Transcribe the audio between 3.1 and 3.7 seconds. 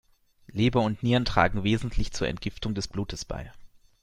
bei.